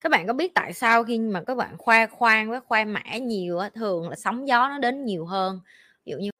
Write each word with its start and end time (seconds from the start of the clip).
Các 0.00 0.08
bạn 0.12 0.26
có 0.26 0.32
biết 0.32 0.54
tại 0.54 0.72
sao 0.72 1.04
khi 1.04 1.18
mà 1.18 1.42
các 1.46 1.54
bạn 1.54 1.78
khoe 1.78 2.06
khoang 2.06 2.50
với 2.50 2.60
khoe 2.60 2.84
mã 2.84 3.02
nhiều 3.20 3.58
á, 3.58 3.70
thường 3.74 4.08
là 4.08 4.16
sóng 4.16 4.48
gió 4.48 4.68
nó 4.68 4.78
đến 4.78 5.04
nhiều 5.04 5.26
hơn. 5.26 5.60
Ví 6.06 6.12
dụ 6.12 6.18
như 6.18 6.30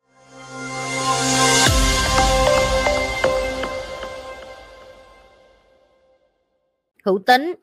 Hữu 7.04 7.18
Tính, 7.26 7.54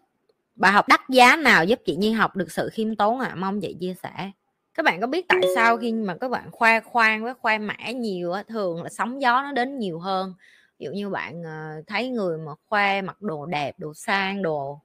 bài 0.55 0.71
học 0.71 0.87
đắt 0.87 1.01
giá 1.09 1.35
nào 1.35 1.65
giúp 1.65 1.79
chị 1.85 1.95
Nhi 1.95 2.11
học 2.11 2.35
được 2.35 2.51
sự 2.51 2.69
khiêm 2.73 2.95
tốn 2.95 3.19
ạ? 3.19 3.27
À? 3.27 3.35
Mong 3.35 3.61
chị 3.61 3.77
chia 3.79 3.95
sẻ. 4.03 4.31
Các 4.73 4.83
bạn 4.85 5.01
có 5.01 5.07
biết 5.07 5.25
tại 5.27 5.41
sao 5.55 5.77
khi 5.77 5.93
mà 5.93 6.15
các 6.21 6.31
bạn 6.31 6.51
khoe 6.51 6.79
khoang 6.79 7.23
với 7.23 7.33
khoe 7.33 7.57
mã 7.57 7.91
nhiều 7.95 8.31
á, 8.31 8.43
thường 8.43 8.83
là 8.83 8.89
sóng 8.89 9.21
gió 9.21 9.41
nó 9.41 9.51
đến 9.51 9.79
nhiều 9.79 9.99
hơn. 9.99 10.33
Ví 10.79 10.85
dụ 10.85 10.91
như 10.91 11.09
bạn 11.09 11.43
ờ, 11.43 11.81
thấy 11.87 12.09
người 12.09 12.37
mà 12.37 12.51
khoe 12.69 13.01
mặc 13.01 13.21
đồ 13.21 13.45
đẹp, 13.45 13.75
đồ 13.79 13.93
sang, 13.93 14.41
đồ 14.41 14.79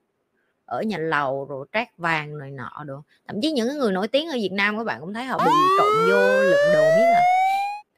ở 0.71 0.83
nhà 0.83 0.99
lầu 0.99 1.45
rồi 1.45 1.67
trát 1.73 1.99
vàng 1.99 2.39
này 2.39 2.51
nọ 2.51 2.85
đồ. 2.87 3.03
Thậm 3.29 3.41
chí 3.43 3.53
những 3.53 3.79
người 3.79 3.93
nổi 3.93 4.09
tiếng 4.09 4.29
ở 4.29 4.35
Việt 4.35 4.53
Nam 4.53 4.79
các 4.79 4.85
bạn 4.85 5.01
cũng 5.01 5.15
thấy 5.15 5.25
họ 5.25 5.39
bị 5.39 5.51
trộn 5.79 6.11
vô 6.11 6.43
lượng 6.43 6.73
đồ 6.75 6.83
biết 6.97 7.13
à 7.15 7.23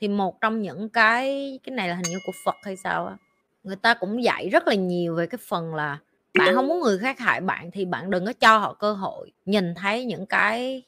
thì 0.01 0.09
một 0.09 0.41
trong 0.41 0.63
những 0.63 0.89
cái 0.89 1.59
cái 1.63 1.75
này 1.75 1.89
là 1.89 1.95
hình 1.95 2.11
như 2.11 2.19
của 2.27 2.33
Phật 2.45 2.55
hay 2.63 2.77
sao 2.77 3.07
á 3.07 3.17
người 3.65 3.77
ta 3.77 3.95
cũng 3.95 4.25
dạy 4.25 4.49
rất 4.49 4.69
là 4.69 4.75
nhiều 4.75 5.15
về 5.15 5.27
cái 5.27 5.39
phần 5.49 5.75
là 5.75 5.99
bạn 6.39 6.55
không 6.55 6.69
muốn 6.69 6.81
người 6.81 6.99
khác 6.99 7.19
hại 7.19 7.41
bạn 7.41 7.71
thì 7.71 7.85
bạn 7.85 8.11
đừng 8.11 8.27
có 8.27 8.33
cho 8.33 8.59
họ 8.59 8.75
cơ 8.75 8.93
hội 8.93 9.33
nhìn 9.47 9.75
thấy 9.75 10.05
những 10.05 10.27
cái 10.27 10.83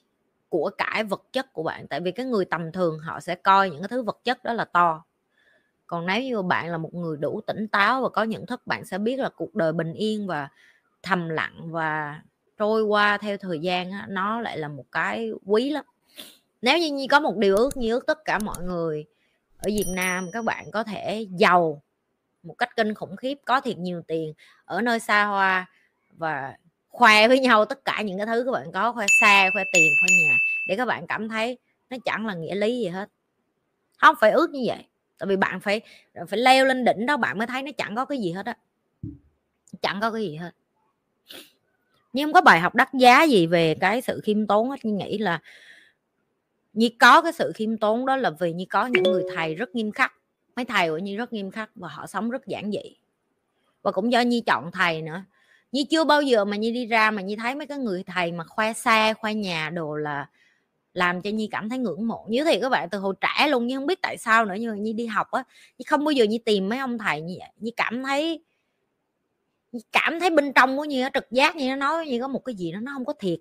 của 0.48 0.70
cải 0.78 1.04
vật 1.04 1.22
chất 1.32 1.52
của 1.52 1.62
bạn. 1.62 1.86
Tại 1.86 2.00
vì 2.00 2.12
cái 2.12 2.26
người 2.26 2.44
tầm 2.44 2.72
thường 2.72 2.98
họ 2.98 3.20
sẽ 3.20 3.34
coi 3.34 3.70
những 3.70 3.80
cái 3.80 3.88
thứ 3.88 4.02
vật 4.02 4.18
chất 4.24 4.44
đó 4.44 4.52
là 4.52 4.64
to. 4.64 5.04
Còn 5.86 6.06
nếu 6.06 6.22
như 6.22 6.42
bạn 6.42 6.70
là 6.70 6.78
một 6.78 6.94
người 6.94 7.16
đủ 7.16 7.40
tỉnh 7.46 7.68
táo 7.68 8.02
và 8.02 8.08
có 8.08 8.22
nhận 8.22 8.46
thức 8.46 8.66
bạn 8.66 8.84
sẽ 8.84 8.98
biết 8.98 9.18
là 9.18 9.28
cuộc 9.28 9.54
đời 9.54 9.72
bình 9.72 9.92
yên 9.92 10.26
và 10.26 10.48
thầm 11.04 11.28
lặng 11.28 11.70
và 11.70 12.20
trôi 12.58 12.82
qua 12.82 13.18
theo 13.18 13.36
thời 13.36 13.58
gian 13.58 13.90
á, 13.90 14.06
nó 14.08 14.40
lại 14.40 14.58
là 14.58 14.68
một 14.68 14.84
cái 14.92 15.30
quý 15.46 15.70
lắm. 15.70 15.84
Nếu 16.62 16.78
như 16.78 16.90
Nhi 16.92 17.06
có 17.06 17.20
một 17.20 17.36
điều 17.36 17.56
ước 17.56 17.76
như 17.76 17.90
ước 17.90 18.06
tất 18.06 18.24
cả 18.24 18.38
mọi 18.38 18.62
người 18.62 19.04
ở 19.58 19.66
Việt 19.66 19.86
Nam 19.88 20.30
các 20.32 20.44
bạn 20.44 20.70
có 20.70 20.84
thể 20.84 21.26
giàu 21.30 21.82
một 22.42 22.54
cách 22.58 22.76
kinh 22.76 22.94
khủng 22.94 23.16
khiếp 23.16 23.38
có 23.44 23.60
thiệt 23.60 23.78
nhiều 23.78 24.02
tiền 24.06 24.32
ở 24.64 24.80
nơi 24.80 25.00
xa 25.00 25.24
hoa 25.24 25.66
và 26.10 26.56
khoe 26.88 27.28
với 27.28 27.38
nhau 27.38 27.64
tất 27.64 27.84
cả 27.84 28.02
những 28.02 28.18
cái 28.18 28.26
thứ 28.26 28.42
các 28.44 28.50
bạn 28.50 28.72
có 28.72 28.92
khoe 28.92 29.06
xa 29.20 29.50
khoe 29.52 29.64
tiền 29.72 29.92
khoe 30.00 30.08
nhà 30.22 30.38
để 30.68 30.76
các 30.76 30.84
bạn 30.84 31.06
cảm 31.06 31.28
thấy 31.28 31.58
nó 31.90 31.96
chẳng 32.04 32.26
là 32.26 32.34
nghĩa 32.34 32.54
lý 32.54 32.80
gì 32.80 32.88
hết. 32.88 33.08
Không 33.98 34.16
phải 34.20 34.30
ước 34.30 34.50
như 34.50 34.62
vậy 34.66 34.84
tại 35.18 35.26
vì 35.26 35.36
bạn 35.36 35.60
phải 35.60 35.80
phải 36.28 36.38
leo 36.38 36.64
lên 36.64 36.84
đỉnh 36.84 37.06
đó 37.06 37.16
bạn 37.16 37.38
mới 37.38 37.46
thấy 37.46 37.62
nó 37.62 37.70
chẳng 37.76 37.96
có 37.96 38.04
cái 38.04 38.18
gì 38.18 38.32
hết 38.32 38.46
á. 38.46 38.56
Chẳng 39.82 40.00
có 40.00 40.10
cái 40.10 40.22
gì 40.22 40.36
hết 40.36 40.50
nhưng 42.14 42.26
không 42.26 42.32
có 42.32 42.40
bài 42.40 42.60
học 42.60 42.74
đắt 42.74 42.94
giá 42.94 43.22
gì 43.22 43.46
về 43.46 43.74
cái 43.74 44.00
sự 44.00 44.20
khiêm 44.24 44.46
tốn 44.46 44.70
hết 44.70 44.76
nhưng 44.82 44.96
nghĩ 44.96 45.18
là 45.18 45.40
như 46.72 46.88
có 46.98 47.22
cái 47.22 47.32
sự 47.32 47.52
khiêm 47.54 47.76
tốn 47.76 48.06
đó 48.06 48.16
là 48.16 48.30
vì 48.30 48.52
như 48.52 48.64
có 48.70 48.86
những 48.86 49.02
người 49.02 49.22
thầy 49.34 49.54
rất 49.54 49.74
nghiêm 49.74 49.92
khắc, 49.92 50.12
mấy 50.56 50.64
thầy 50.64 50.88
của 50.88 50.98
như 50.98 51.16
rất 51.16 51.32
nghiêm 51.32 51.50
khắc 51.50 51.70
và 51.74 51.88
họ 51.88 52.06
sống 52.06 52.30
rất 52.30 52.46
giản 52.46 52.70
dị. 52.72 52.96
Và 53.82 53.92
cũng 53.92 54.12
do 54.12 54.20
nhi 54.20 54.40
chọn 54.46 54.70
thầy 54.72 55.02
nữa. 55.02 55.24
Như 55.72 55.84
chưa 55.90 56.04
bao 56.04 56.22
giờ 56.22 56.44
mà 56.44 56.56
như 56.56 56.70
đi 56.70 56.86
ra 56.86 57.10
mà 57.10 57.22
như 57.22 57.36
thấy 57.36 57.54
mấy 57.54 57.66
cái 57.66 57.78
người 57.78 58.02
thầy 58.02 58.32
mà 58.32 58.44
khoe 58.44 58.72
xe 58.72 59.14
khoe 59.14 59.34
nhà 59.34 59.70
đồ 59.70 59.96
là 59.96 60.28
làm 60.92 61.22
cho 61.22 61.30
nhi 61.30 61.48
cảm 61.50 61.68
thấy 61.68 61.78
ngưỡng 61.78 62.08
mộ. 62.08 62.26
Như 62.28 62.44
thì 62.44 62.60
các 62.60 62.68
bạn 62.68 62.88
từ 62.90 62.98
hồi 62.98 63.14
trẻ 63.20 63.48
luôn 63.48 63.66
nhưng 63.66 63.80
không 63.80 63.86
biết 63.86 64.02
tại 64.02 64.16
sao 64.18 64.44
nữa, 64.44 64.54
nhưng 64.60 64.70
mà 64.70 64.76
nhi 64.76 64.92
đi 64.92 65.06
học 65.06 65.30
á, 65.30 65.44
nhi 65.78 65.84
không 65.86 66.04
bao 66.04 66.12
giờ 66.12 66.24
nhi 66.24 66.38
tìm 66.38 66.68
mấy 66.68 66.78
ông 66.78 66.98
thầy 66.98 67.20
như 67.20 67.34
vậy 67.38 67.48
nhi 67.60 67.70
cảm 67.76 68.02
thấy 68.02 68.44
cảm 69.92 70.20
thấy 70.20 70.30
bên 70.30 70.52
trong 70.52 70.76
của 70.76 70.84
như 70.84 71.02
nó 71.02 71.08
trực 71.14 71.30
giác 71.30 71.56
như 71.56 71.68
nó 71.68 71.76
nói 71.76 72.06
như 72.06 72.20
có 72.20 72.28
một 72.28 72.44
cái 72.44 72.54
gì 72.54 72.72
đó 72.72 72.78
nó 72.82 72.92
không 72.94 73.04
có 73.04 73.12
thiệt, 73.12 73.38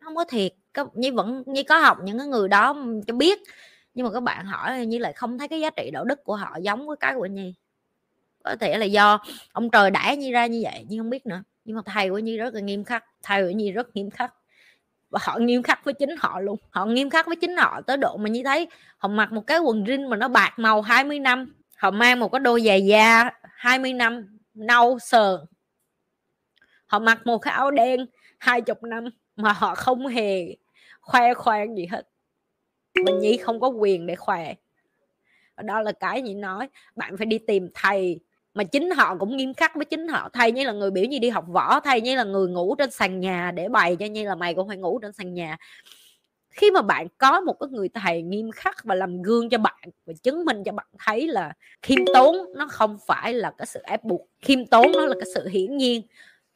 nó 0.00 0.04
không 0.04 0.16
có 0.16 0.24
thiệt. 0.24 0.52
Như 0.94 1.12
vẫn 1.12 1.42
như 1.46 1.62
có 1.62 1.78
học 1.78 1.98
những 2.02 2.18
cái 2.18 2.26
người 2.26 2.48
đó 2.48 2.76
cho 3.06 3.14
biết, 3.14 3.38
nhưng 3.94 4.06
mà 4.06 4.12
các 4.12 4.22
bạn 4.22 4.46
hỏi 4.46 4.86
như 4.86 4.98
lại 4.98 5.12
không 5.12 5.38
thấy 5.38 5.48
cái 5.48 5.60
giá 5.60 5.70
trị 5.70 5.90
đạo 5.92 6.04
đức 6.04 6.24
của 6.24 6.36
họ 6.36 6.56
giống 6.62 6.86
với 6.86 6.96
cái 6.96 7.14
của 7.14 7.26
nhi. 7.26 7.54
Có 8.44 8.56
thể 8.60 8.78
là 8.78 8.84
do 8.84 9.18
ông 9.52 9.70
trời 9.70 9.90
đã 9.90 10.14
nhi 10.14 10.32
ra 10.32 10.46
như 10.46 10.60
vậy 10.62 10.84
nhưng 10.88 10.98
không 10.98 11.10
biết 11.10 11.26
nữa. 11.26 11.42
Nhưng 11.64 11.76
mà 11.76 11.82
thầy 11.86 12.10
của 12.10 12.18
nhi 12.18 12.36
rất 12.36 12.54
là 12.54 12.60
nghiêm 12.60 12.84
khắc, 12.84 13.04
thầy 13.22 13.42
của 13.42 13.50
nhi 13.50 13.72
rất 13.72 13.96
nghiêm 13.96 14.10
khắc. 14.10 14.34
Và 15.10 15.18
họ 15.22 15.38
nghiêm 15.38 15.62
khắc 15.62 15.84
với 15.84 15.94
chính 15.94 16.16
họ 16.18 16.40
luôn, 16.40 16.58
họ 16.70 16.86
nghiêm 16.86 17.10
khắc 17.10 17.26
với 17.26 17.36
chính 17.36 17.56
họ 17.56 17.80
tới 17.80 17.96
độ 17.96 18.16
mà 18.16 18.28
như 18.28 18.42
thấy 18.44 18.68
họ 18.98 19.08
mặc 19.08 19.32
một 19.32 19.46
cái 19.46 19.58
quần 19.58 19.84
jean 19.84 20.08
mà 20.08 20.16
nó 20.16 20.28
bạc 20.28 20.54
màu 20.56 20.82
20 20.82 21.18
năm, 21.18 21.54
họ 21.76 21.90
mang 21.90 22.20
một 22.20 22.32
cái 22.32 22.40
đôi 22.40 22.62
giày 22.66 22.86
da 22.86 23.30
20 23.42 23.92
năm 23.92 24.38
nâu 24.54 24.98
sờn 24.98 25.40
họ 26.86 26.98
mặc 26.98 27.26
một 27.26 27.38
cái 27.38 27.54
áo 27.54 27.70
đen 27.70 28.06
hai 28.38 28.60
chục 28.60 28.82
năm 28.82 29.04
mà 29.36 29.52
họ 29.52 29.74
không 29.74 30.06
hề 30.06 30.56
khoe 31.00 31.34
khoang 31.34 31.76
gì 31.76 31.86
hết. 31.86 32.08
Mình 33.04 33.18
nhi 33.18 33.36
không 33.36 33.60
có 33.60 33.68
quyền 33.68 34.06
để 34.06 34.14
khoe. 34.14 34.54
Đó 35.62 35.80
là 35.80 35.92
cái 35.92 36.22
nhỉ 36.22 36.34
nói, 36.34 36.68
bạn 36.96 37.16
phải 37.16 37.26
đi 37.26 37.38
tìm 37.38 37.68
thầy. 37.74 38.20
Mà 38.54 38.64
chính 38.64 38.90
họ 38.90 39.16
cũng 39.16 39.36
nghiêm 39.36 39.54
khắc 39.54 39.74
với 39.74 39.84
chính 39.84 40.08
họ, 40.08 40.28
thầy 40.32 40.52
như 40.52 40.64
là 40.64 40.72
người 40.72 40.90
biểu 40.90 41.04
như 41.04 41.18
đi 41.18 41.28
học 41.28 41.44
võ, 41.48 41.80
thầy 41.80 42.00
như 42.00 42.16
là 42.16 42.24
người 42.24 42.48
ngủ 42.48 42.74
trên 42.78 42.90
sàn 42.90 43.20
nhà 43.20 43.52
để 43.54 43.68
bày 43.68 43.96
cho 43.96 44.06
như 44.06 44.28
là 44.28 44.34
mày 44.34 44.54
cũng 44.54 44.68
phải 44.68 44.76
ngủ 44.76 44.98
trên 44.98 45.12
sàn 45.12 45.34
nhà. 45.34 45.56
Khi 46.50 46.70
mà 46.70 46.82
bạn 46.82 47.06
có 47.18 47.40
một 47.40 47.56
cái 47.60 47.68
người 47.68 47.88
thầy 47.88 48.22
nghiêm 48.22 48.50
khắc 48.50 48.84
và 48.84 48.94
làm 48.94 49.22
gương 49.22 49.48
cho 49.48 49.58
bạn 49.58 49.80
và 50.06 50.12
chứng 50.22 50.44
minh 50.44 50.64
cho 50.64 50.72
bạn 50.72 50.86
thấy 50.98 51.28
là 51.28 51.52
khiêm 51.82 51.98
tốn, 52.14 52.36
nó 52.56 52.66
không 52.68 52.98
phải 53.06 53.34
là 53.34 53.52
cái 53.58 53.66
sự 53.66 53.80
ép 53.84 54.04
buộc. 54.04 54.28
Khiêm 54.40 54.66
tốn 54.66 54.92
nó 54.92 55.06
là 55.06 55.14
cái 55.14 55.30
sự 55.34 55.48
hiển 55.48 55.76
nhiên 55.76 56.02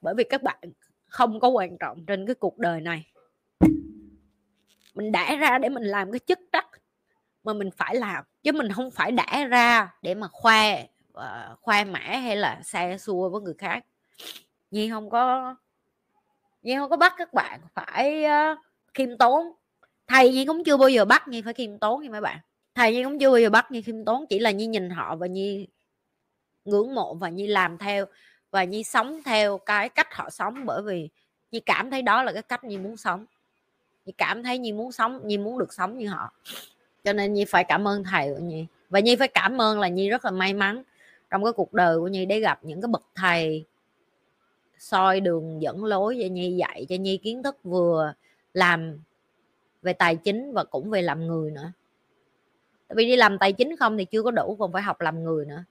bởi 0.00 0.14
vì 0.14 0.24
các 0.24 0.42
bạn 0.42 0.58
không 1.06 1.40
có 1.40 1.48
quan 1.48 1.78
trọng 1.78 2.06
trên 2.06 2.26
cái 2.26 2.34
cuộc 2.34 2.58
đời 2.58 2.80
này. 2.80 3.06
Mình 4.94 5.12
đã 5.12 5.36
ra 5.36 5.58
để 5.58 5.68
mình 5.68 5.82
làm 5.82 6.12
cái 6.12 6.18
chức 6.18 6.38
trách 6.52 6.66
mà 7.44 7.52
mình 7.52 7.70
phải 7.76 7.96
làm 7.96 8.24
chứ 8.42 8.52
mình 8.52 8.72
không 8.72 8.90
phải 8.90 9.12
đã 9.12 9.44
ra 9.44 9.94
để 10.02 10.14
mà 10.14 10.28
khoe 10.28 10.86
và 11.12 11.56
khoe 11.60 11.84
mã 11.84 11.98
hay 11.98 12.36
là 12.36 12.60
xe 12.62 12.98
xua 12.98 13.28
với 13.28 13.40
người 13.40 13.54
khác. 13.58 13.84
Nhi 14.70 14.90
không 14.90 15.10
có 15.10 15.54
nhi 16.62 16.74
không 16.76 16.90
có 16.90 16.96
bắt 16.96 17.14
các 17.16 17.34
bạn 17.34 17.60
phải 17.74 18.24
uh, 18.24 18.58
khiêm 18.94 19.18
tốn. 19.18 19.52
Thầy 20.06 20.32
nhi 20.32 20.44
cũng 20.44 20.64
chưa 20.64 20.76
bao 20.76 20.88
giờ 20.88 21.04
bắt 21.04 21.28
nhi 21.28 21.42
phải 21.42 21.54
khiêm 21.54 21.78
tốn 21.78 22.02
nha 22.02 22.10
mấy 22.10 22.20
bạn. 22.20 22.38
Thầy 22.74 22.92
nhi 22.92 23.04
cũng 23.04 23.18
chưa 23.18 23.30
bao 23.30 23.40
giờ 23.40 23.50
bắt 23.50 23.70
nhi 23.70 23.82
khiêm 23.82 24.04
tốn 24.04 24.26
chỉ 24.28 24.38
là 24.38 24.50
nhi 24.50 24.66
nhìn 24.66 24.90
họ 24.90 25.16
và 25.16 25.26
nhi 25.26 25.68
ngưỡng 26.64 26.94
mộ 26.94 27.14
và 27.14 27.28
nhi 27.28 27.46
làm 27.46 27.78
theo 27.78 28.06
và 28.50 28.64
nhi 28.64 28.84
sống 28.84 29.20
theo 29.24 29.58
cái 29.58 29.88
cách 29.88 30.14
họ 30.14 30.30
sống. 30.30 30.66
Bởi 30.66 30.82
vì 30.82 31.08
nhi 31.52 31.60
cảm 31.60 31.90
thấy 31.90 32.02
đó 32.02 32.22
là 32.22 32.32
cái 32.32 32.42
cách 32.42 32.64
nhi 32.64 32.78
muốn 32.78 32.96
sống. 32.96 33.26
Nhi 34.06 34.12
cảm 34.18 34.42
thấy 34.42 34.58
nhi 34.58 34.72
muốn 34.72 34.92
sống, 34.92 35.20
nhi 35.24 35.38
muốn 35.38 35.58
được 35.58 35.72
sống 35.72 35.98
như 35.98 36.08
họ. 36.08 36.32
Cho 37.04 37.12
nên 37.12 37.34
nhi 37.34 37.44
phải 37.44 37.64
cảm 37.64 37.88
ơn 37.88 38.04
thầy 38.04 38.34
của 38.34 38.40
nhi. 38.40 38.66
Và 38.90 39.00
nhi 39.00 39.16
phải 39.16 39.28
cảm 39.28 39.60
ơn 39.60 39.80
là 39.80 39.88
nhi 39.88 40.10
rất 40.10 40.24
là 40.24 40.30
may 40.30 40.54
mắn 40.54 40.82
trong 41.30 41.44
cái 41.44 41.52
cuộc 41.52 41.74
đời 41.74 41.98
của 41.98 42.08
nhi 42.08 42.26
để 42.26 42.40
gặp 42.40 42.58
những 42.62 42.80
cái 42.80 42.88
bậc 42.88 43.02
thầy 43.14 43.64
soi 44.78 45.20
đường, 45.20 45.62
dẫn 45.62 45.84
lối 45.84 46.18
cho 46.22 46.28
nhi, 46.28 46.56
dạy 46.56 46.86
cho 46.88 46.96
nhi 46.96 47.16
kiến 47.16 47.42
thức 47.42 47.56
vừa 47.64 48.12
làm 48.54 49.00
về 49.82 49.92
tài 49.92 50.16
chính 50.16 50.52
và 50.52 50.64
cũng 50.64 50.90
về 50.90 51.02
làm 51.02 51.26
người 51.26 51.50
nữa. 51.50 51.72
Tại 52.88 52.96
vì 52.96 53.06
đi 53.06 53.16
làm 53.16 53.38
tài 53.38 53.52
chính 53.52 53.76
không 53.76 53.98
thì 53.98 54.04
chưa 54.04 54.22
có 54.22 54.30
đủ, 54.30 54.56
còn 54.58 54.72
phải 54.72 54.82
học 54.82 55.00
làm 55.00 55.24
người 55.24 55.46
nữa 55.46 55.64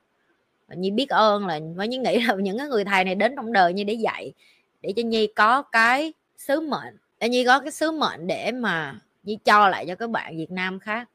nhi 0.75 0.91
biết 0.91 1.09
ơn 1.09 1.47
là 1.47 1.59
với 1.75 1.87
nhi 1.87 1.97
nghĩ 1.97 2.19
là 2.27 2.35
những 2.35 2.57
cái 2.57 2.67
người 2.67 2.85
thầy 2.85 3.03
này 3.03 3.15
đến 3.15 3.33
trong 3.35 3.53
đời 3.53 3.73
như 3.73 3.83
để 3.83 3.93
dạy 3.93 4.33
để 4.81 4.93
cho 4.95 5.03
nhi 5.03 5.27
có 5.35 5.61
cái 5.61 6.13
sứ 6.37 6.61
mệnh 6.61 6.97
để 7.19 7.29
nhi 7.29 7.45
có 7.45 7.59
cái 7.59 7.71
sứ 7.71 7.91
mệnh 7.91 8.27
để 8.27 8.51
mà 8.51 8.99
nhi 9.23 9.37
cho 9.45 9.69
lại 9.69 9.85
cho 9.87 9.95
các 9.95 10.09
bạn 10.09 10.37
việt 10.37 10.51
nam 10.51 10.79
khác. 10.79 11.09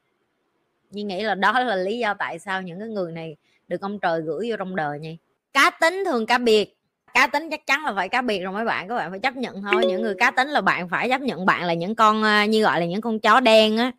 Nhi 0.91 1.03
nghĩ 1.03 1.21
là 1.21 1.35
đó 1.35 1.59
là 1.59 1.75
lý 1.75 1.99
do 1.99 2.13
tại 2.13 2.39
sao 2.39 2.61
những 2.61 2.79
cái 2.79 2.87
người 2.87 3.11
này 3.11 3.35
được 3.67 3.81
ông 3.81 3.99
trời 3.99 4.21
gửi 4.21 4.49
vô 4.49 4.55
trong 4.57 4.75
đời 4.75 4.99
nhi. 4.99 5.17
Cá 5.53 5.69
tính 5.69 6.03
thường 6.05 6.25
cá 6.25 6.37
biệt 6.37 6.75
cá 7.15 7.27
tính 7.27 7.49
chắc 7.49 7.65
chắn 7.67 7.85
là 7.85 7.93
phải 7.95 8.09
cá 8.09 8.21
biệt 8.21 8.39
rồi 8.39 8.53
mấy 8.53 8.65
bạn 8.65 8.87
các 8.87 8.95
bạn 8.95 9.09
phải 9.09 9.19
chấp 9.19 9.35
nhận 9.35 9.61
thôi. 9.61 9.85
Những 9.87 10.01
người 10.01 10.15
cá 10.19 10.31
tính 10.31 10.47
là 10.47 10.61
bạn 10.61 10.89
phải 10.89 11.09
chấp 11.09 11.21
nhận 11.21 11.45
bạn 11.45 11.63
là 11.63 11.73
những 11.73 11.95
con 11.95 12.23
ờ, 12.23 12.43
như 12.43 12.63
gọi 12.63 12.79
là 12.79 12.85
những 12.85 13.01
con 13.01 13.19
chó 13.19 13.39
đen 13.39 13.77
á 13.77 13.91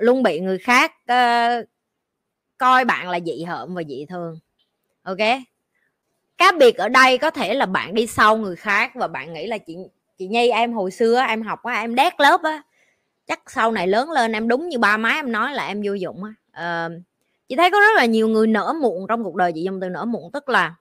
luôn 0.00 0.22
bị 0.22 0.40
người 0.40 0.58
khác 0.58 0.92
uh, 1.12 1.68
coi 2.58 2.84
bạn 2.84 3.10
là 3.10 3.20
dị 3.20 3.42
hợm 3.42 3.74
và 3.74 3.82
dị 3.88 4.06
thường 4.08 4.38
ok? 5.02 5.18
Cá 6.38 6.52
biệt 6.58 6.76
ở 6.76 6.88
đây 6.88 7.18
có 7.18 7.30
thể 7.30 7.54
là 7.54 7.66
bạn 7.66 7.94
đi 7.94 8.06
sau 8.06 8.36
người 8.36 8.56
khác 8.56 8.92
và 8.94 9.08
bạn 9.08 9.32
nghĩ 9.32 9.46
là 9.46 9.58
chị 9.58 9.76
chị 10.18 10.26
nhi 10.26 10.50
em 10.50 10.72
hồi 10.72 10.90
xưa 10.90 11.20
em 11.28 11.42
học 11.42 11.62
á 11.62 11.80
em 11.80 11.94
đét 11.94 12.20
lớp 12.20 12.42
á. 12.42 12.62
Chắc 13.26 13.50
sau 13.50 13.72
này 13.72 13.88
lớn 13.88 14.10
lên 14.10 14.32
em 14.32 14.48
đúng 14.48 14.68
như 14.68 14.78
ba 14.78 14.96
má 14.96 15.10
em 15.10 15.32
nói 15.32 15.54
là 15.54 15.66
em 15.66 15.82
vô 15.84 15.92
dụng 15.92 16.24
á. 16.24 16.30
À, 16.52 16.88
chị 17.48 17.56
thấy 17.56 17.70
có 17.70 17.80
rất 17.80 17.96
là 17.96 18.04
nhiều 18.04 18.28
người 18.28 18.46
nở 18.46 18.74
muộn 18.82 19.06
trong 19.08 19.24
cuộc 19.24 19.34
đời 19.36 19.52
chị 19.54 19.62
dùng 19.62 19.80
từ 19.80 19.88
nở 19.88 20.04
muộn 20.04 20.32
tức 20.32 20.48
là 20.48 20.74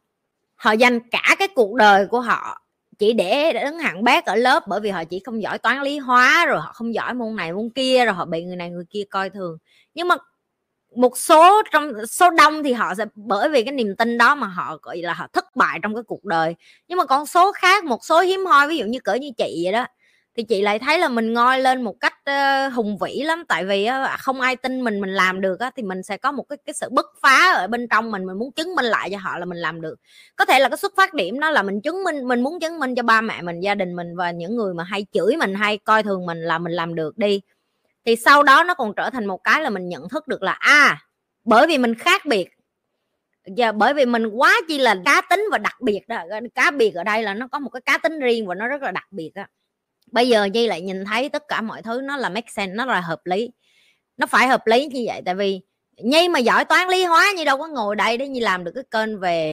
họ 0.55 0.71
dành 0.71 0.99
cả 1.09 1.35
cái 1.39 1.47
cuộc 1.55 1.75
đời 1.75 2.07
của 2.07 2.21
họ 2.21 2.61
chỉ 2.99 3.13
để 3.13 3.53
đứng 3.53 3.79
hạng 3.79 4.03
bác 4.03 4.25
ở 4.25 4.35
lớp 4.35 4.67
bởi 4.67 4.79
vì 4.79 4.89
họ 4.89 5.03
chỉ 5.03 5.19
không 5.25 5.41
giỏi 5.41 5.57
toán 5.57 5.81
lý 5.81 5.97
hóa 5.97 6.45
rồi 6.45 6.61
họ 6.61 6.71
không 6.73 6.93
giỏi 6.93 7.13
môn 7.13 7.35
này 7.35 7.53
môn 7.53 7.69
kia 7.75 8.05
rồi 8.05 8.13
họ 8.13 8.25
bị 8.25 8.43
người 8.43 8.55
này 8.55 8.69
người 8.69 8.85
kia 8.89 9.03
coi 9.09 9.29
thường. 9.29 9.57
Nhưng 9.93 10.07
mà 10.07 10.15
một 10.95 11.17
số 11.17 11.61
trong 11.71 12.05
số 12.05 12.29
đông 12.29 12.63
thì 12.63 12.73
họ 12.73 12.95
sẽ 12.95 13.05
bởi 13.15 13.49
vì 13.49 13.63
cái 13.63 13.71
niềm 13.71 13.95
tin 13.95 14.17
đó 14.17 14.35
mà 14.35 14.47
họ 14.47 14.77
gọi 14.81 14.97
là 14.97 15.13
họ 15.13 15.27
thất 15.33 15.55
bại 15.55 15.79
trong 15.83 15.95
cái 15.95 16.03
cuộc 16.07 16.25
đời. 16.25 16.55
Nhưng 16.87 16.97
mà 16.97 17.05
con 17.05 17.25
số 17.25 17.51
khác 17.51 17.83
một 17.85 18.05
số 18.05 18.19
hiếm 18.19 18.45
hoi 18.45 18.67
ví 18.67 18.77
dụ 18.77 18.85
như 18.85 18.99
cỡ 18.99 19.13
như 19.13 19.31
chị 19.37 19.61
vậy 19.63 19.73
đó 19.73 19.85
thì 20.37 20.43
chị 20.43 20.61
lại 20.61 20.79
thấy 20.79 20.99
là 20.99 21.09
mình 21.09 21.33
ngoi 21.33 21.59
lên 21.59 21.81
một 21.81 21.95
cách 21.99 22.13
uh, 22.29 22.73
hùng 22.73 22.97
vĩ 22.97 23.23
lắm. 23.23 23.43
Tại 23.47 23.65
vì 23.65 23.87
uh, 23.89 24.19
không 24.19 24.41
ai 24.41 24.55
tin 24.55 24.81
mình 24.81 25.01
mình 25.01 25.09
làm 25.09 25.41
được 25.41 25.57
uh, 25.67 25.73
thì 25.75 25.83
mình 25.83 26.03
sẽ 26.03 26.17
có 26.17 26.31
một 26.31 26.43
cái 26.49 26.57
cái 26.65 26.73
sự 26.73 26.89
bứt 26.91 27.05
phá 27.21 27.53
ở 27.55 27.67
bên 27.67 27.87
trong 27.87 28.11
mình 28.11 28.25
mình 28.25 28.37
muốn 28.37 28.51
chứng 28.51 28.75
minh 28.75 28.85
lại 28.85 29.09
cho 29.11 29.17
họ 29.17 29.37
là 29.37 29.45
mình 29.45 29.57
làm 29.57 29.81
được. 29.81 29.95
Có 30.35 30.45
thể 30.45 30.59
là 30.59 30.69
cái 30.69 30.77
xuất 30.77 30.93
phát 30.97 31.13
điểm 31.13 31.39
đó 31.39 31.49
là 31.51 31.63
mình 31.63 31.81
chứng 31.81 32.03
minh 32.03 32.27
mình 32.27 32.41
muốn 32.43 32.59
chứng 32.59 32.79
minh 32.79 32.95
cho 32.95 33.03
ba 33.03 33.21
mẹ 33.21 33.41
mình 33.41 33.59
gia 33.59 33.75
đình 33.75 33.95
mình 33.95 34.15
và 34.15 34.31
những 34.31 34.55
người 34.55 34.73
mà 34.73 34.83
hay 34.83 35.05
chửi 35.11 35.37
mình 35.37 35.55
hay 35.55 35.77
coi 35.77 36.03
thường 36.03 36.25
mình 36.25 36.41
là 36.41 36.57
mình 36.57 36.73
làm 36.73 36.95
được 36.95 37.17
đi 37.17 37.41
thì 38.09 38.15
sau 38.15 38.43
đó 38.43 38.63
nó 38.63 38.73
còn 38.73 38.93
trở 38.97 39.09
thành 39.09 39.25
một 39.25 39.43
cái 39.43 39.61
là 39.61 39.69
mình 39.69 39.89
nhận 39.89 40.09
thức 40.09 40.27
được 40.27 40.43
là 40.43 40.51
a 40.51 40.73
à, 40.73 41.01
bởi 41.43 41.67
vì 41.67 41.77
mình 41.77 41.95
khác 41.95 42.25
biệt. 42.25 42.49
Giờ 43.45 43.71
bởi 43.71 43.93
vì 43.93 44.05
mình 44.05 44.27
quá 44.27 44.59
chi 44.67 44.77
là 44.77 44.95
cá 45.05 45.21
tính 45.29 45.45
và 45.51 45.57
đặc 45.57 45.81
biệt 45.81 46.07
đó 46.07 46.23
cá 46.55 46.71
biệt 46.71 46.95
ở 46.95 47.03
đây 47.03 47.23
là 47.23 47.33
nó 47.33 47.47
có 47.47 47.59
một 47.59 47.69
cái 47.69 47.81
cá 47.81 47.97
tính 47.97 48.19
riêng 48.19 48.47
và 48.47 48.55
nó 48.55 48.67
rất 48.67 48.81
là 48.81 48.91
đặc 48.91 49.07
biệt 49.11 49.31
đó 49.35 49.43
bây 50.11 50.27
giờ 50.27 50.43
Nhi 50.43 50.67
lại 50.67 50.81
nhìn 50.81 51.05
thấy 51.05 51.29
tất 51.29 51.43
cả 51.47 51.61
mọi 51.61 51.81
thứ 51.81 52.01
nó 52.03 52.17
là 52.17 52.29
make 52.29 52.51
sense 52.51 52.73
nó 52.75 52.85
là 52.85 53.01
hợp 53.01 53.21
lý. 53.25 53.51
Nó 54.17 54.25
phải 54.25 54.47
hợp 54.47 54.67
lý 54.67 54.87
như 54.87 55.03
vậy 55.05 55.21
tại 55.25 55.35
vì 55.35 55.61
Nhi 55.97 56.27
mà 56.29 56.39
giỏi 56.39 56.65
toán 56.65 56.87
lý 56.87 57.03
hóa 57.03 57.25
như 57.37 57.45
đâu 57.45 57.57
có 57.57 57.67
ngồi 57.67 57.95
đây 57.95 58.17
để 58.17 58.27
Nhi 58.27 58.39
làm 58.39 58.63
được 58.63 58.71
cái 58.75 58.83
kênh 58.91 59.19
về 59.19 59.51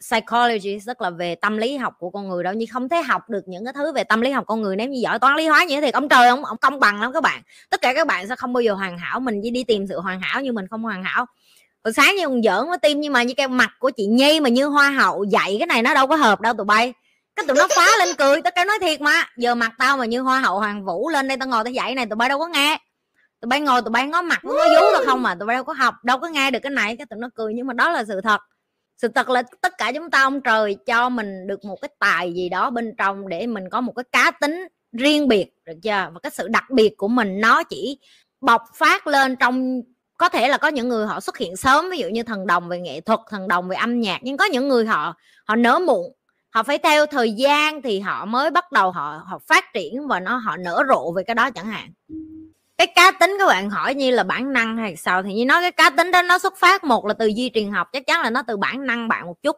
psychology 0.00 0.78
tức 0.86 1.00
là 1.00 1.10
về 1.10 1.34
tâm 1.34 1.56
lý 1.56 1.76
học 1.76 1.94
của 1.98 2.10
con 2.10 2.28
người 2.28 2.44
đâu 2.44 2.54
như 2.54 2.66
không 2.72 2.88
thể 2.88 3.02
học 3.02 3.30
được 3.30 3.42
những 3.46 3.64
cái 3.64 3.72
thứ 3.72 3.92
về 3.92 4.04
tâm 4.04 4.20
lý 4.20 4.30
học 4.30 4.44
con 4.46 4.62
người 4.62 4.76
nếu 4.76 4.88
như 4.88 4.98
giỏi 5.02 5.18
toán 5.18 5.36
lý 5.36 5.46
hóa 5.46 5.64
như 5.64 5.80
thế 5.80 5.86
thì 5.86 5.90
ông 5.90 6.08
trời 6.08 6.28
ông, 6.28 6.44
ông 6.44 6.56
công 6.56 6.80
bằng 6.80 7.00
lắm 7.00 7.12
các 7.12 7.22
bạn. 7.22 7.42
Tất 7.70 7.80
cả 7.80 7.94
các 7.94 8.06
bạn 8.06 8.28
sẽ 8.28 8.36
không 8.36 8.52
bao 8.52 8.60
giờ 8.60 8.74
hoàn 8.74 8.98
hảo 8.98 9.20
mình 9.20 9.40
chỉ 9.42 9.50
đi 9.50 9.64
tìm 9.64 9.86
sự 9.88 10.00
hoàn 10.00 10.20
hảo 10.20 10.40
nhưng 10.40 10.54
mình 10.54 10.66
không 10.70 10.82
hoàn 10.82 11.04
hảo. 11.04 11.26
Hồi 11.84 11.92
sáng 11.92 12.16
như 12.16 12.24
ông 12.24 12.42
giỡn 12.42 12.68
với 12.68 12.78
tim 12.78 13.00
nhưng 13.00 13.12
mà 13.12 13.22
như 13.22 13.34
cái 13.36 13.48
mặt 13.48 13.70
của 13.78 13.90
chị 13.90 14.06
nhi 14.06 14.40
mà 14.40 14.48
như 14.48 14.66
hoa 14.66 14.90
hậu 14.90 15.24
dạy 15.24 15.56
cái 15.58 15.66
này 15.66 15.82
nó 15.82 15.94
đâu 15.94 16.06
có 16.06 16.16
hợp 16.16 16.40
đâu 16.40 16.54
tụi 16.54 16.64
bay. 16.64 16.94
Cái 17.36 17.46
tụi 17.46 17.56
nó 17.56 17.68
phá 17.76 17.86
lên 17.98 18.08
cười 18.18 18.42
tao 18.42 18.50
cái 18.54 18.64
nói 18.64 18.78
thiệt 18.80 19.00
mà 19.00 19.24
giờ 19.36 19.54
mặt 19.54 19.72
tao 19.78 19.96
mà 19.96 20.04
như 20.04 20.20
hoa 20.20 20.40
hậu 20.40 20.58
hoàng 20.58 20.84
vũ 20.84 21.08
lên 21.08 21.28
đây 21.28 21.36
tao 21.36 21.48
ngồi 21.48 21.64
tao 21.64 21.72
dạy 21.72 21.94
này 21.94 22.06
tụi 22.06 22.16
bay 22.16 22.28
đâu 22.28 22.38
có 22.38 22.46
nghe. 22.46 22.78
Tụi 23.40 23.48
bay 23.48 23.60
ngồi 23.60 23.82
tụi 23.82 23.90
bay 23.90 24.06
ngó 24.06 24.22
mặt 24.22 24.44
nó 24.44 24.52
vú 24.52 24.92
tao 24.92 25.02
không 25.06 25.22
mà 25.22 25.34
tụi 25.34 25.46
bay 25.46 25.56
đâu 25.56 25.64
có 25.64 25.72
học 25.72 25.94
đâu 26.02 26.18
có 26.18 26.28
nghe 26.28 26.50
được 26.50 26.58
cái 26.62 26.70
này 26.70 26.96
cái 26.96 27.06
tụi 27.06 27.18
nó 27.18 27.28
cười 27.34 27.54
nhưng 27.54 27.66
mà 27.66 27.74
đó 27.74 27.90
là 27.90 28.04
sự 28.04 28.20
thật 28.20 28.40
sự 29.02 29.08
thật 29.08 29.28
là 29.28 29.42
tất 29.60 29.78
cả 29.78 29.92
chúng 29.94 30.10
ta, 30.10 30.22
ông 30.22 30.40
trời 30.40 30.76
cho 30.86 31.08
mình 31.08 31.46
được 31.46 31.64
một 31.64 31.76
cái 31.82 31.88
tài 31.98 32.32
gì 32.32 32.48
đó 32.48 32.70
bên 32.70 32.94
trong 32.98 33.28
để 33.28 33.46
mình 33.46 33.64
có 33.70 33.80
một 33.80 33.92
cái 33.96 34.04
cá 34.12 34.30
tính 34.30 34.68
riêng 34.92 35.28
biệt, 35.28 35.46
được 35.64 35.74
chưa? 35.82 35.90
Và 35.90 36.20
cái 36.22 36.30
sự 36.30 36.48
đặc 36.48 36.64
biệt 36.70 36.94
của 36.96 37.08
mình, 37.08 37.40
nó 37.40 37.62
chỉ 37.62 37.98
bộc 38.40 38.62
phát 38.74 39.06
lên 39.06 39.36
trong, 39.36 39.80
có 40.18 40.28
thể 40.28 40.48
là 40.48 40.58
có 40.58 40.68
những 40.68 40.88
người 40.88 41.06
họ 41.06 41.20
xuất 41.20 41.38
hiện 41.38 41.56
sớm, 41.56 41.90
ví 41.90 41.98
dụ 41.98 42.08
như 42.08 42.22
thần 42.22 42.46
đồng 42.46 42.68
về 42.68 42.80
nghệ 42.80 43.00
thuật, 43.00 43.20
thần 43.30 43.48
đồng 43.48 43.68
về 43.68 43.76
âm 43.76 44.00
nhạc, 44.00 44.18
nhưng 44.22 44.36
có 44.36 44.44
những 44.44 44.68
người 44.68 44.86
họ 44.86 45.14
họ 45.46 45.56
nở 45.56 45.78
muộn, 45.78 46.12
họ 46.50 46.62
phải 46.62 46.78
theo 46.78 47.06
thời 47.06 47.32
gian 47.32 47.82
thì 47.82 48.00
họ 48.00 48.24
mới 48.24 48.50
bắt 48.50 48.72
đầu 48.72 48.90
họ 48.90 49.22
họ 49.26 49.38
phát 49.46 49.64
triển 49.74 50.08
và 50.08 50.20
nó, 50.20 50.36
họ 50.36 50.56
nở 50.56 50.82
rộ 50.88 51.12
về 51.12 51.22
cái 51.26 51.34
đó 51.34 51.50
chẳng 51.50 51.66
hạn 51.66 51.92
cái 52.80 52.86
cá 52.86 53.12
tính 53.20 53.36
các 53.38 53.46
bạn 53.46 53.70
hỏi 53.70 53.94
như 53.94 54.10
là 54.10 54.22
bản 54.22 54.52
năng 54.52 54.76
hay 54.76 54.96
sao? 54.96 55.22
Thì 55.22 55.34
như 55.34 55.44
nói 55.44 55.62
cái 55.62 55.72
cá 55.72 55.90
tính 55.90 56.10
đó 56.10 56.22
nó 56.22 56.38
xuất 56.38 56.56
phát, 56.56 56.84
một 56.84 57.06
là 57.06 57.14
từ 57.14 57.32
di 57.36 57.50
truyền 57.54 57.70
học, 57.70 57.88
chắc 57.92 58.06
chắn 58.06 58.22
là 58.22 58.30
nó 58.30 58.42
từ 58.42 58.56
bản 58.56 58.86
năng 58.86 59.08
bạn 59.08 59.26
một 59.26 59.42
chút. 59.42 59.56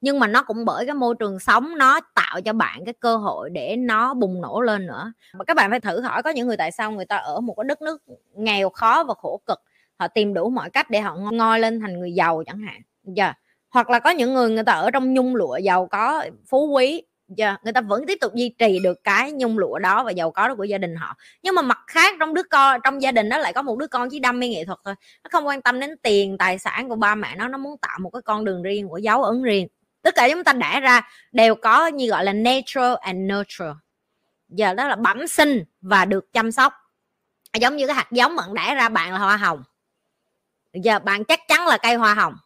Nhưng 0.00 0.18
mà 0.18 0.26
nó 0.26 0.42
cũng 0.42 0.64
bởi 0.64 0.86
cái 0.86 0.94
môi 0.94 1.14
trường 1.18 1.38
sống, 1.38 1.78
nó 1.78 2.00
tạo 2.14 2.40
cho 2.40 2.52
bạn 2.52 2.84
cái 2.84 2.94
cơ 3.00 3.16
hội 3.16 3.50
để 3.50 3.76
nó 3.76 4.14
bùng 4.14 4.40
nổ 4.40 4.60
lên 4.60 4.86
nữa. 4.86 5.12
Và 5.32 5.44
các 5.44 5.56
bạn 5.56 5.70
phải 5.70 5.80
thử 5.80 6.00
hỏi, 6.00 6.22
có 6.22 6.30
những 6.30 6.46
người 6.46 6.56
tại 6.56 6.70
sao 6.70 6.90
người 6.90 7.04
ta 7.04 7.16
ở 7.16 7.40
một 7.40 7.54
cái 7.56 7.64
đất 7.64 7.82
nước 7.82 8.02
nghèo 8.34 8.70
khó 8.70 9.04
và 9.04 9.14
khổ 9.14 9.40
cực? 9.46 9.58
Họ 9.98 10.08
tìm 10.08 10.34
đủ 10.34 10.50
mọi 10.50 10.70
cách 10.70 10.90
để 10.90 11.00
họ 11.00 11.16
ngoi 11.16 11.60
lên 11.60 11.80
thành 11.80 12.00
người 12.00 12.12
giàu 12.12 12.42
chẳng 12.46 12.58
hạn. 12.58 12.80
Giờ 13.04 13.24
yeah. 13.24 13.36
hoặc 13.70 13.90
là 13.90 13.98
có 13.98 14.10
những 14.10 14.34
người 14.34 14.50
người 14.50 14.64
ta 14.64 14.72
ở 14.72 14.90
trong 14.90 15.14
nhung 15.14 15.36
lụa 15.36 15.56
giàu 15.56 15.86
có, 15.86 16.24
phú 16.48 16.66
quý 16.66 17.02
yeah, 17.36 17.60
người 17.64 17.72
ta 17.72 17.80
vẫn 17.80 18.06
tiếp 18.06 18.18
tục 18.20 18.34
duy 18.34 18.54
trì 18.58 18.78
được 18.78 19.04
cái 19.04 19.32
nhung 19.32 19.58
lụa 19.58 19.78
đó 19.78 20.04
và 20.04 20.10
giàu 20.10 20.30
có 20.30 20.48
đó 20.48 20.54
của 20.54 20.64
gia 20.64 20.78
đình 20.78 20.96
họ. 20.96 21.16
Nhưng 21.42 21.54
mà 21.54 21.62
mặt 21.62 21.78
khác 21.86 22.14
trong 22.20 22.34
đứa 22.34 22.42
con 22.42 22.80
trong 22.84 23.02
gia 23.02 23.12
đình 23.12 23.28
đó 23.28 23.38
lại 23.38 23.52
có 23.52 23.62
một 23.62 23.78
đứa 23.78 23.86
con 23.86 24.08
chỉ 24.10 24.18
đam 24.18 24.40
mê 24.40 24.48
nghệ 24.48 24.64
thuật 24.64 24.78
thôi. 24.84 24.94
Nó 25.24 25.28
không 25.30 25.46
quan 25.46 25.62
tâm 25.62 25.80
đến 25.80 25.96
tiền 26.02 26.38
tài 26.38 26.58
sản 26.58 26.88
của 26.88 26.96
ba 26.96 27.14
mẹ 27.14 27.36
nó 27.36 27.48
nó 27.48 27.58
muốn 27.58 27.78
tạo 27.78 27.98
một 27.98 28.10
cái 28.10 28.22
con 28.22 28.44
đường 28.44 28.62
riêng 28.62 28.88
của 28.88 28.98
dấu 28.98 29.22
ấn 29.22 29.42
riêng. 29.42 29.68
Tất 30.02 30.14
cả 30.14 30.28
chúng 30.30 30.44
ta 30.44 30.52
đẻ 30.52 30.80
ra 30.80 31.00
đều 31.32 31.54
có 31.54 31.86
như 31.86 32.06
gọi 32.06 32.24
là 32.24 32.32
natural 32.32 32.94
and 33.00 33.32
nurture 33.32 33.74
giờ 34.48 34.74
đó 34.74 34.88
là 34.88 34.96
bẩm 34.96 35.26
sinh 35.26 35.64
và 35.80 36.04
được 36.04 36.32
chăm 36.32 36.52
sóc. 36.52 36.72
Giống 37.60 37.76
như 37.76 37.86
cái 37.86 37.96
hạt 37.96 38.08
giống 38.12 38.36
bạn 38.36 38.54
đẻ 38.54 38.74
ra 38.74 38.88
bạn 38.88 39.12
là 39.12 39.18
hoa 39.18 39.36
hồng. 39.36 39.62
Giờ 40.72 40.98
bạn 40.98 41.24
chắc 41.24 41.40
chắn 41.48 41.66
là 41.66 41.78
cây 41.78 41.94
hoa 41.94 42.14
hồng 42.14 42.36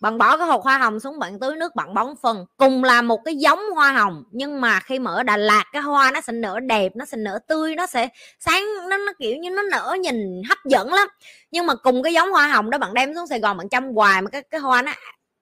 bạn 0.00 0.18
bỏ 0.18 0.36
cái 0.36 0.46
hột 0.46 0.64
hoa 0.64 0.78
hồng 0.78 1.00
xuống 1.00 1.18
bạn 1.18 1.40
tưới 1.40 1.56
nước 1.56 1.74
bạn 1.74 1.94
bón 1.94 2.06
phân. 2.22 2.46
Cùng 2.56 2.84
là 2.84 3.02
một 3.02 3.20
cái 3.24 3.36
giống 3.36 3.60
hoa 3.74 3.92
hồng 3.92 4.24
nhưng 4.30 4.60
mà 4.60 4.80
khi 4.80 4.98
mà 4.98 5.10
ở 5.10 5.22
Đà 5.22 5.36
Lạt 5.36 5.64
cái 5.72 5.82
hoa 5.82 6.10
nó 6.10 6.20
sẽ 6.20 6.32
nở 6.32 6.60
đẹp 6.60 6.92
nó 6.96 7.04
sẽ 7.04 7.16
nở 7.16 7.38
tươi 7.46 7.74
nó 7.76 7.86
sẽ 7.86 8.08
sáng 8.38 8.64
nó, 8.88 8.96
nó 8.96 9.12
kiểu 9.18 9.36
như 9.36 9.50
nó 9.50 9.62
nở 9.62 9.96
nhìn 10.00 10.42
hấp 10.48 10.58
dẫn 10.64 10.92
lắm. 10.92 11.08
Nhưng 11.50 11.66
mà 11.66 11.74
cùng 11.74 12.02
cái 12.02 12.12
giống 12.12 12.32
hoa 12.32 12.46
hồng 12.48 12.70
đó 12.70 12.78
bạn 12.78 12.94
đem 12.94 13.14
xuống 13.14 13.26
Sài 13.26 13.40
Gòn 13.40 13.56
bạn 13.56 13.68
chăm 13.68 13.94
hoài 13.94 14.22
mà 14.22 14.30
cái 14.30 14.42
cái 14.42 14.60
hoa 14.60 14.82
nó 14.82 14.92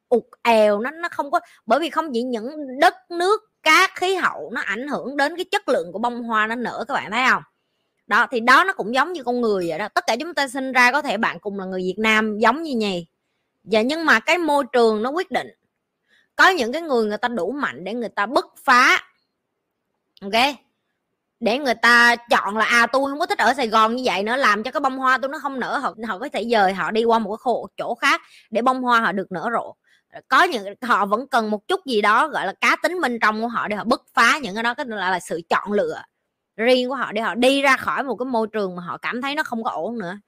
ụt 0.09 0.23
èo 0.43 0.81
nó 0.81 0.91
nó 0.91 1.09
không 1.13 1.31
có 1.31 1.41
bởi 1.67 1.81
vì 1.81 1.91
không 1.91 2.11
chỉ 2.15 2.23
những 2.23 2.79
đất 2.81 2.95
nước 3.11 3.41
cát 3.63 3.91
khí 3.95 4.15
hậu 4.15 4.51
nó 4.55 4.61
ảnh 4.61 4.89
hưởng 4.89 5.17
đến 5.17 5.37
cái 5.37 5.45
chất 5.45 5.69
lượng 5.69 5.93
của 5.93 5.99
bông 5.99 6.23
hoa 6.23 6.47
nó 6.47 6.55
nở 6.55 6.85
các 6.89 6.95
bạn 6.95 7.11
thấy 7.11 7.23
không? 7.31 7.43
Đó 8.07 8.27
thì 8.31 8.41
đó 8.41 8.65
nó 8.65 8.73
cũng 8.73 8.95
giống 8.95 9.13
như 9.13 9.23
con 9.23 9.41
người 9.41 9.69
vậy 9.69 9.79
đó. 9.79 9.89
Tất 9.95 10.05
cả 10.07 10.17
chúng 10.21 10.35
ta 10.35 10.49
sinh 10.49 10.73
ra 10.73 10.93
có 10.93 11.03
thể 11.03 11.17
bạn 11.17 11.39
cùng 11.41 11.59
là 11.59 11.65
người 11.65 11.81
Việt 11.81 11.99
Nam 11.99 12.39
giống 12.39 12.63
như 12.63 12.77
nhì 12.77 13.07
dạ 13.69 13.82
nhưng 13.82 14.05
mà 14.06 14.20
cái 14.20 14.38
môi 14.38 14.65
trường 14.73 15.03
nó 15.03 15.11
quyết 15.11 15.31
định. 15.31 15.49
Có 16.37 16.49
những 16.49 16.73
cái 16.73 16.82
người 16.82 17.06
người 17.06 17.19
ta 17.19 17.29
đủ 17.29 17.53
mạnh 17.53 17.85
để 17.85 17.94
người 17.94 18.09
ta 18.09 18.26
bứt 18.26 18.47
phá. 18.65 19.11
Ok? 20.23 20.32
Để 21.41 21.59
người 21.59 21.75
ta 21.75 22.17
chọn 22.17 22.56
là 22.56 22.65
à 22.65 22.87
tôi 22.87 23.11
không 23.11 23.19
có 23.19 23.26
thích 23.26 23.38
ở 23.38 23.55
Sài 23.55 23.69
Gòn 23.69 23.97
như 23.97 24.03
vậy 24.06 24.23
nữa 24.23 24.37
làm 24.37 24.62
cho 24.62 24.70
cái 24.70 24.81
bông 24.81 24.99
hoa 24.99 25.19
tôi 25.19 25.29
nó 25.29 25.38
không 25.38 25.61
nở 25.61 25.79
họ 25.79 25.94
họ 26.06 26.19
có 26.19 26.29
thể 26.32 26.44
dời 26.44 26.75
họ 26.75 26.91
đi 26.91 27.05
qua 27.05 27.19
một 27.19 27.31
cái 27.31 27.37
khổ, 27.41 27.69
chỗ 27.76 27.94
khác 27.94 28.23
để 28.50 28.62
bông 28.62 28.82
hoa 28.82 29.00
họ 29.00 29.12
được 29.12 29.32
nở 29.32 29.49
rộ. 29.53 29.75
Có 30.29 30.43
những 30.43 30.75
họ 30.82 31.06
vẫn 31.06 31.29
cần 31.29 31.50
một 31.50 31.69
chút 31.69 31.87
gì 31.87 32.00
đó 32.00 32.29
gọi 32.29 32.47
là 32.47 32.53
cá 32.61 32.76
tính 32.82 33.00
bên 33.00 33.19
trong 33.21 33.41
của 33.41 33.49
họ 33.49 33.69
để 33.69 33.76
họ 33.76 33.85
bứt 33.85 34.03
phá 34.14 34.38
những 34.43 34.55
cái 34.55 34.62
đó 34.62 34.75
cái 34.75 34.87
là, 34.87 35.11
là 35.11 35.21
sự 35.21 35.41
chọn 35.49 35.73
lựa 35.73 36.03
riêng 36.56 36.88
của 36.88 36.94
họ 36.94 37.12
để 37.12 37.23
họ 37.23 37.35
đi 37.35 37.62
ra 37.62 37.76
khỏi 37.76 38.03
một 38.03 38.17
cái 38.17 38.26
môi 38.26 38.47
trường 38.53 38.76
mà 38.76 38.82
họ 38.82 38.99
cảm 38.99 39.23
thấy 39.23 39.35
nó 39.35 39.43
không 39.43 39.64
có 39.64 39.71
ổn 39.71 39.99
nữa 39.99 40.19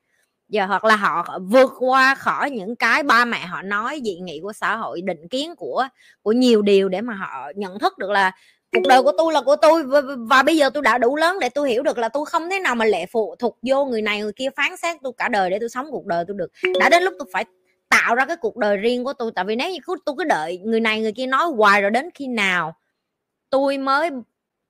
giờ 0.51 0.67
hoặc 0.67 0.85
là 0.85 0.97
họ 0.97 1.39
vượt 1.41 1.73
qua 1.79 2.15
khỏi 2.15 2.51
những 2.51 2.77
cái 2.77 3.03
ba 3.03 3.25
mẹ 3.25 3.47
họ 3.47 3.63
nói 3.63 4.01
dị 4.05 4.17
nghị 4.17 4.41
của 4.43 4.53
xã 4.53 4.77
hội 4.77 5.01
định 5.01 5.29
kiến 5.29 5.55
của 5.57 5.89
của 6.23 6.33
nhiều 6.33 6.63
điều 6.63 6.89
để 6.89 7.01
mà 7.01 7.15
họ 7.15 7.51
nhận 7.55 7.79
thức 7.79 7.99
được 7.99 8.11
là 8.11 8.33
cuộc 8.73 8.83
đời 8.89 9.03
của 9.03 9.13
tôi 9.19 9.33
là 9.33 9.41
của 9.43 9.57
tôi 9.57 9.83
và, 9.85 10.01
và 10.19 10.43
bây 10.43 10.57
giờ 10.57 10.71
tôi 10.71 10.83
đã 10.83 10.99
đủ 10.99 11.17
lớn 11.17 11.37
để 11.41 11.49
tôi 11.49 11.71
hiểu 11.71 11.83
được 11.83 11.99
là 11.99 12.09
tôi 12.09 12.27
không 12.27 12.51
thế 12.51 12.59
nào 12.59 12.75
mà 12.75 12.85
lệ 12.85 13.07
phụ 13.07 13.35
thuộc 13.39 13.59
vô 13.63 13.85
người 13.85 14.03
này 14.03 14.21
người 14.21 14.33
kia 14.33 14.49
phán 14.57 14.77
xét 14.77 14.97
tôi 15.03 15.13
cả 15.17 15.29
đời 15.29 15.51
để 15.51 15.59
tôi 15.59 15.69
sống 15.69 15.87
cuộc 15.91 16.07
đời 16.07 16.25
tôi 16.29 16.37
được. 16.37 16.53
Đã 16.81 16.89
đến 16.89 17.03
lúc 17.03 17.15
tôi 17.19 17.29
phải 17.33 17.45
tạo 17.89 18.15
ra 18.15 18.25
cái 18.27 18.37
cuộc 18.37 18.57
đời 18.57 18.77
riêng 18.77 19.05
của 19.05 19.13
tôi 19.13 19.33
tại 19.35 19.45
vì 19.45 19.57
nếu 19.57 19.71
như 19.71 19.79
tôi 20.07 20.15
cứ 20.19 20.25
đợi 20.25 20.59
người 20.59 20.81
này 20.81 21.01
người 21.01 21.13
kia 21.13 21.27
nói 21.27 21.47
hoài 21.57 21.83
rồi 21.83 21.91
đến 21.91 22.09
khi 22.15 22.27
nào 22.27 22.75
tôi 23.51 23.79
mới 23.79 24.11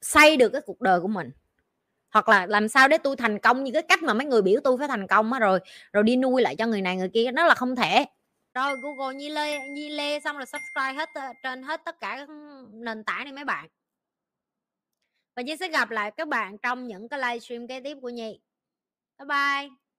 xây 0.03 0.37
được 0.37 0.49
cái 0.49 0.61
cuộc 0.67 0.81
đời 0.81 1.01
của 1.01 1.09
mình 1.09 1.31
hoặc 2.13 2.29
là 2.29 2.47
làm 2.47 2.69
sao 2.69 2.89
để 2.89 2.99
tôi 2.99 3.17
thành 3.17 3.39
công 3.39 3.65
như 3.65 3.71
cái 3.73 3.83
cách 3.83 4.03
mà 4.03 4.15
mấy 4.15 4.27
người 4.27 4.43
biểu 4.43 4.61
tôi 4.65 4.79
phải 4.79 4.89
thành 4.89 5.07
công 5.07 5.33
á, 5.33 5.39
rồi 5.39 5.59
rồi 5.93 6.05
đi 6.05 6.17
nuôi 6.17 6.43
lại 6.43 6.57
cho 6.57 6.67
người 6.67 6.83
này 6.83 6.97
người 6.97 7.11
kia, 7.15 7.31
nó 7.33 7.47
là 7.47 7.55
không 7.55 7.77
thể. 7.77 8.07
Rồi 8.55 8.77
google 8.83 9.15
nhi 9.15 9.29
lê 9.29 9.59
nhi 9.69 9.89
lê 9.91 10.21
xong 10.21 10.37
rồi 10.37 10.47
subscribe 10.47 10.93
hết 10.93 11.09
ờ, 11.15 11.33
trên 11.43 11.63
hết 11.63 11.81
tất 11.85 12.01
cả 12.01 12.17
các 12.19 12.29
nền 12.73 13.05
tảng 13.05 13.25
này 13.25 13.33
mấy 13.33 13.45
bạn. 13.45 13.69
Và 15.37 15.43
nhi 15.43 15.57
sẽ 15.57 15.69
gặp 15.69 15.91
lại 15.91 16.11
các 16.17 16.29
bạn 16.29 16.59
trong 16.59 16.87
những 16.87 17.09
cái 17.09 17.21
livestream 17.21 17.67
kế 17.67 17.81
tiếp 17.81 17.97
của 18.03 18.09
nhi. 18.09 18.41
Bye 19.19 19.27
bye. 19.27 19.90